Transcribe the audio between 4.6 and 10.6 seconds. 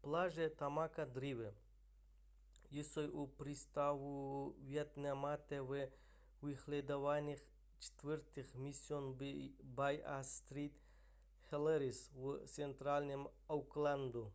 waitemata ve vyhledávaných čtvrtích mission bay a st